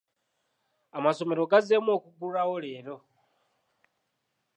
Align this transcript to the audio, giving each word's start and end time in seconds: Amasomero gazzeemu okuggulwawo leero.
Amasomero 0.97 1.43
gazzeemu 1.51 1.89
okuggulwawo 1.97 2.55
leero. 2.63 2.97